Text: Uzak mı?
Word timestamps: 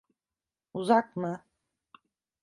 Uzak 0.73 1.15
mı? 1.15 1.45